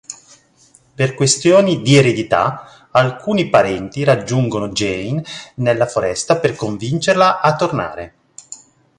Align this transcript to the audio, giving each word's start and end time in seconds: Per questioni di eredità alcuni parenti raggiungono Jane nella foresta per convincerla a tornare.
Per 0.95 1.13
questioni 1.13 1.83
di 1.83 1.95
eredità 1.95 2.87
alcuni 2.89 3.51
parenti 3.51 4.03
raggiungono 4.03 4.69
Jane 4.69 5.23
nella 5.57 5.85
foresta 5.85 6.39
per 6.39 6.55
convincerla 6.55 7.39
a 7.39 7.55
tornare. 7.55 8.13